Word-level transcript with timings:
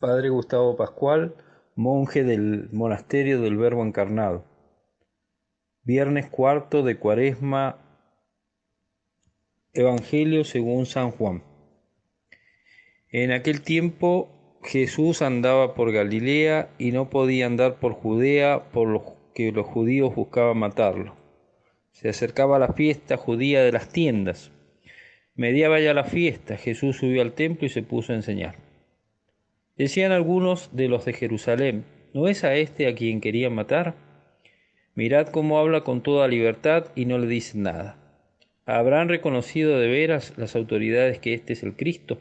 Padre 0.00 0.30
Gustavo 0.30 0.78
Pascual, 0.78 1.34
monje 1.74 2.24
del 2.24 2.70
Monasterio 2.72 3.42
del 3.42 3.58
Verbo 3.58 3.84
Encarnado. 3.84 4.46
Viernes 5.82 6.26
cuarto 6.30 6.82
de 6.82 6.96
Cuaresma, 6.96 7.76
Evangelio 9.74 10.44
según 10.44 10.86
San 10.86 11.10
Juan. 11.10 11.44
En 13.10 13.30
aquel 13.30 13.60
tiempo 13.60 14.58
Jesús 14.62 15.20
andaba 15.20 15.74
por 15.74 15.92
Galilea 15.92 16.70
y 16.78 16.92
no 16.92 17.10
podía 17.10 17.44
andar 17.44 17.78
por 17.78 17.92
Judea 17.92 18.70
por 18.72 18.88
lo 18.88 19.04
que 19.34 19.52
los 19.52 19.66
judíos 19.66 20.14
buscaban 20.14 20.56
matarlo. 20.56 21.14
Se 21.92 22.08
acercaba 22.08 22.58
la 22.58 22.72
fiesta 22.72 23.18
judía 23.18 23.62
de 23.62 23.72
las 23.72 23.90
tiendas. 23.90 24.50
Mediaba 25.34 25.78
ya 25.78 25.92
la 25.92 26.04
fiesta, 26.04 26.56
Jesús 26.56 26.96
subió 26.96 27.20
al 27.20 27.34
templo 27.34 27.66
y 27.66 27.68
se 27.68 27.82
puso 27.82 28.14
a 28.14 28.16
enseñar. 28.16 28.69
Decían 29.80 30.12
algunos 30.12 30.76
de 30.76 30.88
los 30.88 31.06
de 31.06 31.14
Jerusalén, 31.14 31.86
¿no 32.12 32.28
es 32.28 32.44
a 32.44 32.54
este 32.54 32.86
a 32.86 32.94
quien 32.94 33.22
querían 33.22 33.54
matar? 33.54 33.94
Mirad 34.94 35.28
cómo 35.28 35.58
habla 35.58 35.84
con 35.84 36.02
toda 36.02 36.28
libertad 36.28 36.88
y 36.94 37.06
no 37.06 37.16
le 37.16 37.26
dicen 37.26 37.62
nada. 37.62 37.96
¿Habrán 38.66 39.08
reconocido 39.08 39.78
de 39.78 39.88
veras 39.88 40.34
las 40.36 40.54
autoridades 40.54 41.18
que 41.18 41.32
este 41.32 41.54
es 41.54 41.62
el 41.62 41.76
Cristo? 41.76 42.18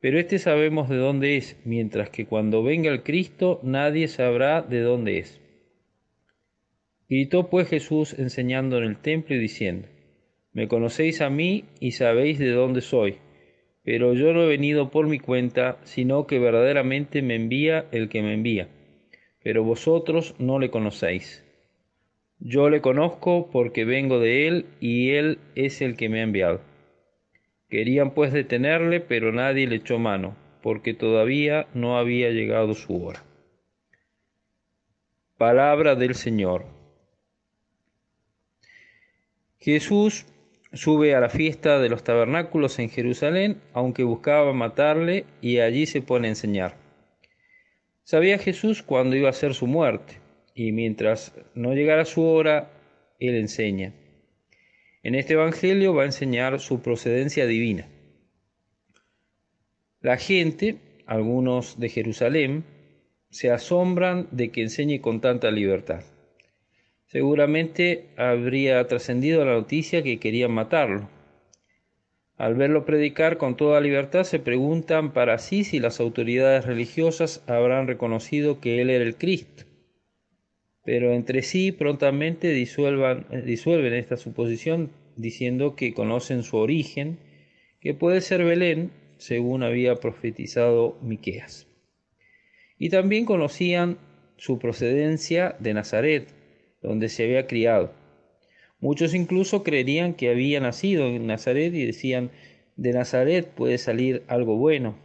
Pero 0.00 0.18
este 0.18 0.40
sabemos 0.40 0.88
de 0.88 0.96
dónde 0.96 1.36
es, 1.36 1.56
mientras 1.64 2.10
que 2.10 2.26
cuando 2.26 2.64
venga 2.64 2.90
el 2.90 3.04
Cristo 3.04 3.60
nadie 3.62 4.08
sabrá 4.08 4.62
de 4.62 4.80
dónde 4.80 5.18
es. 5.18 5.40
Gritó 7.08 7.48
pues 7.48 7.68
Jesús 7.68 8.18
enseñando 8.18 8.76
en 8.78 8.82
el 8.82 8.96
templo 8.96 9.36
y 9.36 9.38
diciendo, 9.38 9.86
Me 10.52 10.66
conocéis 10.66 11.20
a 11.20 11.30
mí 11.30 11.66
y 11.78 11.92
sabéis 11.92 12.40
de 12.40 12.50
dónde 12.50 12.80
soy 12.80 13.18
pero 13.90 14.14
yo 14.14 14.32
no 14.32 14.44
he 14.44 14.46
venido 14.46 14.88
por 14.88 15.08
mi 15.08 15.18
cuenta, 15.18 15.78
sino 15.82 16.28
que 16.28 16.38
verdaderamente 16.38 17.22
me 17.22 17.34
envía 17.34 17.86
el 17.90 18.08
que 18.08 18.22
me 18.22 18.34
envía. 18.34 18.68
Pero 19.42 19.64
vosotros 19.64 20.36
no 20.38 20.60
le 20.60 20.70
conocéis. 20.70 21.44
Yo 22.38 22.70
le 22.70 22.82
conozco 22.82 23.50
porque 23.50 23.84
vengo 23.84 24.20
de 24.20 24.46
él 24.46 24.66
y 24.78 25.10
él 25.10 25.40
es 25.56 25.82
el 25.82 25.96
que 25.96 26.08
me 26.08 26.20
ha 26.20 26.22
enviado. 26.22 26.60
Querían 27.68 28.12
pues 28.12 28.32
detenerle, 28.32 29.00
pero 29.00 29.32
nadie 29.32 29.66
le 29.66 29.74
echó 29.74 29.98
mano, 29.98 30.36
porque 30.62 30.94
todavía 30.94 31.66
no 31.74 31.98
había 31.98 32.30
llegado 32.30 32.74
su 32.74 33.04
hora. 33.04 33.24
Palabra 35.36 35.96
del 35.96 36.14
Señor. 36.14 36.64
Jesús 39.58 40.26
sube 40.72 41.14
a 41.14 41.20
la 41.20 41.28
fiesta 41.28 41.78
de 41.78 41.88
los 41.88 42.04
tabernáculos 42.04 42.78
en 42.78 42.90
Jerusalén, 42.90 43.60
aunque 43.72 44.04
buscaba 44.04 44.52
matarle, 44.52 45.24
y 45.40 45.58
allí 45.58 45.86
se 45.86 46.02
pone 46.02 46.28
a 46.28 46.30
enseñar. 46.30 46.76
Sabía 48.04 48.38
Jesús 48.38 48.82
cuándo 48.82 49.16
iba 49.16 49.28
a 49.28 49.34
ser 49.34 49.54
su 49.54 49.66
muerte, 49.66 50.18
y 50.54 50.72
mientras 50.72 51.32
no 51.54 51.74
llegara 51.74 52.04
su 52.04 52.22
hora, 52.24 52.70
él 53.18 53.36
enseña. 53.36 53.94
En 55.02 55.14
este 55.14 55.34
Evangelio 55.34 55.94
va 55.94 56.02
a 56.02 56.06
enseñar 56.06 56.60
su 56.60 56.82
procedencia 56.82 57.46
divina. 57.46 57.88
La 60.00 60.16
gente, 60.16 60.78
algunos 61.06 61.78
de 61.78 61.88
Jerusalén, 61.88 62.64
se 63.30 63.50
asombran 63.50 64.28
de 64.30 64.50
que 64.50 64.62
enseñe 64.62 65.00
con 65.00 65.20
tanta 65.20 65.50
libertad. 65.50 66.04
Seguramente 67.10 68.04
habría 68.16 68.86
trascendido 68.86 69.44
la 69.44 69.54
noticia 69.54 70.04
que 70.04 70.20
querían 70.20 70.52
matarlo. 70.52 71.10
Al 72.36 72.54
verlo 72.54 72.84
predicar 72.84 73.36
con 73.36 73.56
toda 73.56 73.80
libertad, 73.80 74.22
se 74.22 74.38
preguntan 74.38 75.12
para 75.12 75.38
sí 75.38 75.64
si 75.64 75.80
las 75.80 75.98
autoridades 75.98 76.66
religiosas 76.66 77.42
habrán 77.48 77.88
reconocido 77.88 78.60
que 78.60 78.80
él 78.80 78.90
era 78.90 79.02
el 79.02 79.16
Cristo. 79.16 79.64
Pero 80.84 81.12
entre 81.12 81.42
sí 81.42 81.72
prontamente 81.72 82.52
disuelven 82.52 83.94
esta 83.94 84.16
suposición 84.16 84.92
diciendo 85.16 85.74
que 85.74 85.92
conocen 85.92 86.44
su 86.44 86.58
origen, 86.58 87.18
que 87.80 87.92
puede 87.92 88.20
ser 88.20 88.44
Belén, 88.44 88.92
según 89.18 89.64
había 89.64 89.96
profetizado 89.96 90.96
Miqueas. 91.02 91.66
Y 92.78 92.88
también 92.88 93.24
conocían 93.24 93.98
su 94.36 94.60
procedencia 94.60 95.56
de 95.58 95.74
Nazaret, 95.74 96.39
donde 96.82 97.08
se 97.08 97.24
había 97.24 97.46
criado. 97.46 97.92
Muchos 98.80 99.14
incluso 99.14 99.62
creerían 99.62 100.14
que 100.14 100.30
había 100.30 100.60
nacido 100.60 101.06
en 101.06 101.26
Nazaret 101.26 101.74
y 101.74 101.84
decían, 101.84 102.30
de 102.76 102.92
Nazaret 102.92 103.46
puede 103.48 103.76
salir 103.76 104.22
algo 104.26 104.56
bueno. 104.56 104.96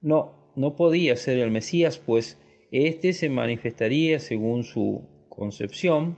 No, 0.00 0.52
no 0.54 0.76
podía 0.76 1.16
ser 1.16 1.38
el 1.38 1.50
Mesías, 1.50 1.98
pues 1.98 2.38
éste 2.70 3.12
se 3.12 3.28
manifestaría 3.28 4.20
según 4.20 4.62
su 4.62 5.08
concepción, 5.28 6.16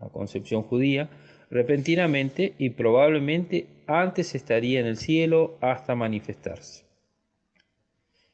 la 0.00 0.08
concepción 0.08 0.62
judía, 0.62 1.10
repentinamente 1.50 2.54
y 2.58 2.70
probablemente 2.70 3.66
antes 3.86 4.34
estaría 4.34 4.80
en 4.80 4.86
el 4.86 4.96
cielo 4.96 5.56
hasta 5.60 5.94
manifestarse. 5.94 6.84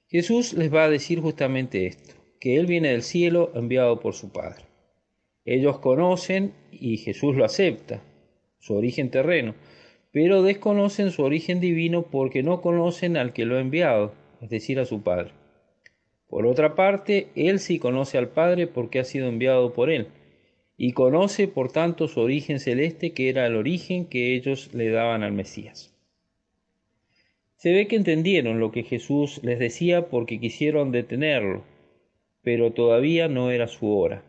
Jesús 0.08 0.52
les 0.52 0.72
va 0.72 0.84
a 0.84 0.90
decir 0.90 1.20
justamente 1.20 1.86
esto, 1.86 2.14
que 2.40 2.56
Él 2.56 2.66
viene 2.66 2.90
del 2.90 3.02
cielo 3.02 3.52
enviado 3.54 4.00
por 4.00 4.14
su 4.14 4.30
Padre. 4.30 4.64
Ellos 5.44 5.78
conocen, 5.78 6.52
y 6.70 6.96
Jesús 6.96 7.36
lo 7.36 7.44
acepta, 7.44 8.02
su 8.58 8.74
origen 8.74 9.10
terreno, 9.10 9.54
pero 10.10 10.42
desconocen 10.42 11.10
su 11.10 11.22
origen 11.22 11.60
divino 11.60 12.02
porque 12.02 12.42
no 12.42 12.62
conocen 12.62 13.16
al 13.16 13.32
que 13.32 13.44
lo 13.44 13.56
ha 13.56 13.60
enviado, 13.60 14.14
es 14.40 14.48
decir, 14.48 14.78
a 14.78 14.86
su 14.86 15.02
Padre. 15.02 15.32
Por 16.28 16.46
otra 16.46 16.74
parte, 16.74 17.28
Él 17.34 17.58
sí 17.58 17.78
conoce 17.78 18.16
al 18.16 18.28
Padre 18.28 18.66
porque 18.66 19.00
ha 19.00 19.04
sido 19.04 19.28
enviado 19.28 19.74
por 19.74 19.90
Él, 19.90 20.08
y 20.76 20.92
conoce 20.92 21.46
por 21.46 21.70
tanto 21.70 22.08
su 22.08 22.20
origen 22.20 22.58
celeste 22.58 23.12
que 23.12 23.28
era 23.28 23.46
el 23.46 23.56
origen 23.56 24.06
que 24.06 24.34
ellos 24.34 24.72
le 24.72 24.90
daban 24.90 25.22
al 25.22 25.32
Mesías. 25.32 25.94
Se 27.56 27.72
ve 27.72 27.86
que 27.86 27.96
entendieron 27.96 28.60
lo 28.60 28.72
que 28.72 28.82
Jesús 28.82 29.40
les 29.42 29.58
decía 29.58 30.08
porque 30.08 30.40
quisieron 30.40 30.90
detenerlo, 30.90 31.62
pero 32.42 32.72
todavía 32.72 33.28
no 33.28 33.50
era 33.50 33.68
su 33.68 33.96
hora. 33.96 34.22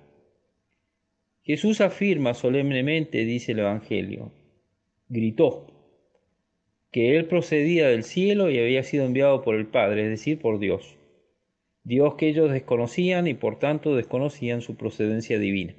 Jesús 1.46 1.80
afirma 1.80 2.34
solemnemente, 2.34 3.24
dice 3.24 3.52
el 3.52 3.60
Evangelio, 3.60 4.32
gritó, 5.10 5.68
que 6.90 7.18
él 7.18 7.26
procedía 7.26 7.88
del 7.88 8.04
cielo 8.04 8.50
y 8.50 8.58
había 8.58 8.82
sido 8.82 9.06
enviado 9.06 9.44
por 9.44 9.54
el 9.54 9.68
Padre, 9.68 10.06
es 10.06 10.10
decir, 10.10 10.40
por 10.40 10.58
Dios. 10.58 10.98
Dios 11.84 12.16
que 12.16 12.30
ellos 12.30 12.52
desconocían 12.52 13.28
y 13.28 13.36
por 13.36 13.60
tanto 13.60 13.96
desconocían 13.96 14.62
su 14.62 14.76
procedencia 14.76 15.38
divina. 15.38 15.76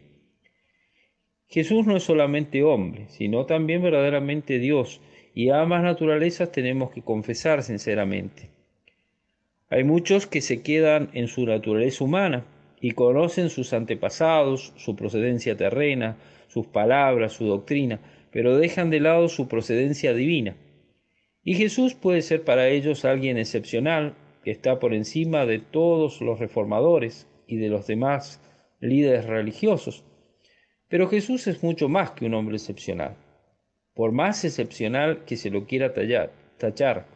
Jesús 1.48 1.84
no 1.84 1.96
es 1.96 2.04
solamente 2.04 2.62
hombre, 2.62 3.06
sino 3.08 3.46
también 3.46 3.82
verdaderamente 3.82 4.60
Dios, 4.60 5.00
y 5.34 5.48
a 5.48 5.62
ambas 5.62 5.82
naturalezas 5.82 6.52
tenemos 6.52 6.92
que 6.92 7.02
confesar 7.02 7.64
sinceramente. 7.64 8.50
Hay 9.68 9.82
muchos 9.82 10.28
que 10.28 10.40
se 10.40 10.62
quedan 10.62 11.10
en 11.12 11.26
su 11.26 11.44
naturaleza 11.44 12.04
humana, 12.04 12.44
y 12.80 12.92
conocen 12.92 13.50
sus 13.50 13.72
antepasados, 13.72 14.72
su 14.76 14.96
procedencia 14.96 15.56
terrena, 15.56 16.16
sus 16.48 16.66
palabras, 16.66 17.32
su 17.32 17.46
doctrina, 17.46 18.00
pero 18.30 18.56
dejan 18.58 18.90
de 18.90 19.00
lado 19.00 19.28
su 19.28 19.48
procedencia 19.48 20.12
divina. 20.14 20.56
Y 21.42 21.54
Jesús 21.54 21.94
puede 21.94 22.22
ser 22.22 22.44
para 22.44 22.68
ellos 22.68 23.04
alguien 23.04 23.38
excepcional, 23.38 24.14
que 24.42 24.50
está 24.50 24.78
por 24.78 24.94
encima 24.94 25.46
de 25.46 25.58
todos 25.58 26.20
los 26.20 26.38
reformadores 26.38 27.26
y 27.46 27.56
de 27.56 27.68
los 27.68 27.86
demás 27.86 28.40
líderes 28.80 29.26
religiosos. 29.26 30.04
Pero 30.88 31.08
Jesús 31.08 31.46
es 31.46 31.62
mucho 31.62 31.88
más 31.88 32.12
que 32.12 32.26
un 32.26 32.34
hombre 32.34 32.56
excepcional. 32.56 33.16
Por 33.94 34.12
más 34.12 34.44
excepcional 34.44 35.24
que 35.24 35.36
se 35.36 35.50
lo 35.50 35.66
quiera 35.66 35.94
tallar, 35.94 36.32
tachar, 36.58 37.06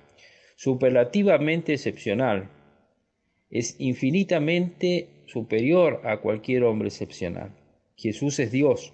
superlativamente 0.57 1.75
excepcional, 1.75 2.49
es 3.51 3.77
infinitamente 3.79 5.20
superior 5.31 6.01
a 6.05 6.19
cualquier 6.19 6.65
hombre 6.65 6.89
excepcional. 6.89 7.51
Jesús 7.97 8.39
es 8.41 8.51
Dios, 8.51 8.93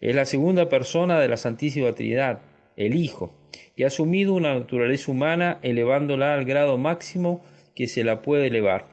es 0.00 0.14
la 0.14 0.24
segunda 0.24 0.68
persona 0.68 1.20
de 1.20 1.28
la 1.28 1.36
Santísima 1.36 1.92
Trinidad, 1.92 2.40
el 2.76 2.94
Hijo, 2.94 3.34
y 3.76 3.82
ha 3.82 3.88
asumido 3.88 4.34
una 4.34 4.54
naturaleza 4.54 5.10
humana 5.10 5.58
elevándola 5.62 6.34
al 6.34 6.44
grado 6.44 6.78
máximo 6.78 7.44
que 7.74 7.86
se 7.86 8.04
la 8.04 8.22
puede 8.22 8.46
elevar, 8.46 8.86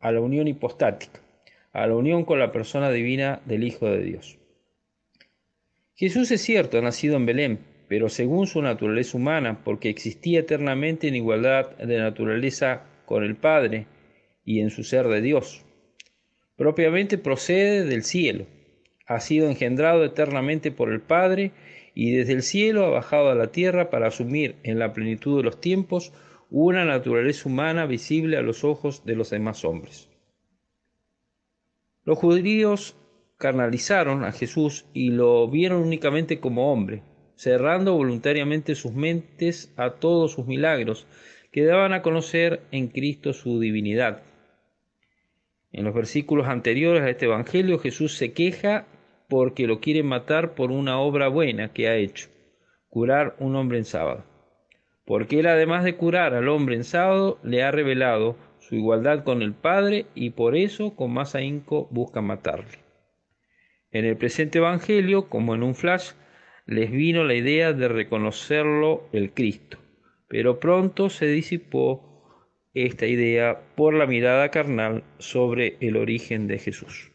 a 0.00 0.12
la 0.12 0.20
unión 0.20 0.48
hipostática, 0.48 1.20
a 1.72 1.86
la 1.86 1.94
unión 1.94 2.24
con 2.24 2.38
la 2.38 2.52
persona 2.52 2.90
divina 2.90 3.42
del 3.44 3.64
Hijo 3.64 3.86
de 3.86 4.02
Dios. 4.02 4.38
Jesús 5.94 6.30
es 6.30 6.40
cierto, 6.40 6.78
ha 6.78 6.82
nacido 6.82 7.16
en 7.16 7.26
Belén, 7.26 7.58
pero 7.86 8.08
según 8.08 8.46
su 8.46 8.62
naturaleza 8.62 9.18
humana, 9.18 9.60
porque 9.62 9.90
existía 9.90 10.40
eternamente 10.40 11.08
en 11.08 11.16
igualdad 11.16 11.76
de 11.76 11.98
naturaleza 11.98 12.84
con 13.04 13.24
el 13.24 13.36
Padre 13.36 13.86
y 14.44 14.60
en 14.60 14.70
su 14.70 14.84
ser 14.84 15.08
de 15.08 15.20
Dios 15.20 15.64
propiamente 16.60 17.16
procede 17.16 17.86
del 17.86 18.04
cielo, 18.04 18.44
ha 19.06 19.18
sido 19.20 19.48
engendrado 19.48 20.04
eternamente 20.04 20.70
por 20.70 20.92
el 20.92 21.00
Padre 21.00 21.52
y 21.94 22.10
desde 22.10 22.34
el 22.34 22.42
cielo 22.42 22.84
ha 22.84 22.90
bajado 22.90 23.30
a 23.30 23.34
la 23.34 23.50
tierra 23.50 23.88
para 23.88 24.08
asumir 24.08 24.56
en 24.62 24.78
la 24.78 24.92
plenitud 24.92 25.38
de 25.38 25.44
los 25.44 25.58
tiempos 25.62 26.12
una 26.50 26.84
naturaleza 26.84 27.48
humana 27.48 27.86
visible 27.86 28.36
a 28.36 28.42
los 28.42 28.62
ojos 28.62 29.06
de 29.06 29.16
los 29.16 29.30
demás 29.30 29.64
hombres. 29.64 30.10
Los 32.04 32.18
judíos 32.18 32.94
carnalizaron 33.38 34.22
a 34.22 34.32
Jesús 34.32 34.84
y 34.92 35.12
lo 35.12 35.48
vieron 35.48 35.80
únicamente 35.80 36.40
como 36.40 36.70
hombre, 36.70 37.02
cerrando 37.36 37.94
voluntariamente 37.94 38.74
sus 38.74 38.92
mentes 38.92 39.72
a 39.78 39.92
todos 39.92 40.32
sus 40.32 40.46
milagros, 40.46 41.06
que 41.52 41.64
daban 41.64 41.94
a 41.94 42.02
conocer 42.02 42.60
en 42.70 42.88
Cristo 42.88 43.32
su 43.32 43.60
divinidad. 43.60 44.24
En 45.72 45.84
los 45.84 45.94
versículos 45.94 46.48
anteriores 46.48 47.02
a 47.02 47.10
este 47.10 47.26
Evangelio 47.26 47.78
Jesús 47.78 48.16
se 48.16 48.32
queja 48.32 48.86
porque 49.28 49.66
lo 49.66 49.80
quieren 49.80 50.06
matar 50.06 50.54
por 50.54 50.72
una 50.72 50.98
obra 50.98 51.28
buena 51.28 51.72
que 51.72 51.88
ha 51.88 51.96
hecho, 51.96 52.28
curar 52.88 53.36
un 53.38 53.54
hombre 53.54 53.78
en 53.78 53.84
sábado. 53.84 54.24
Porque 55.04 55.40
él 55.40 55.46
además 55.46 55.84
de 55.84 55.96
curar 55.96 56.34
al 56.34 56.48
hombre 56.48 56.74
en 56.76 56.84
sábado, 56.84 57.38
le 57.42 57.62
ha 57.62 57.70
revelado 57.70 58.36
su 58.58 58.74
igualdad 58.74 59.24
con 59.24 59.42
el 59.42 59.54
Padre 59.54 60.06
y 60.14 60.30
por 60.30 60.56
eso 60.56 60.94
con 60.96 61.12
más 61.12 61.34
ahínco 61.34 61.88
buscan 61.90 62.24
matarle. 62.24 62.78
En 63.92 64.04
el 64.04 64.16
presente 64.16 64.58
Evangelio, 64.58 65.28
como 65.28 65.54
en 65.54 65.62
un 65.62 65.74
flash, 65.74 66.12
les 66.66 66.90
vino 66.90 67.24
la 67.24 67.34
idea 67.34 67.72
de 67.72 67.88
reconocerlo 67.88 69.08
el 69.12 69.32
Cristo, 69.32 69.78
pero 70.28 70.60
pronto 70.60 71.08
se 71.08 71.26
disipó 71.26 72.09
esta 72.74 73.06
idea 73.06 73.60
por 73.76 73.94
la 73.94 74.06
mirada 74.06 74.50
carnal 74.50 75.02
sobre 75.18 75.76
el 75.80 75.96
origen 75.96 76.46
de 76.46 76.58
Jesús. 76.58 77.10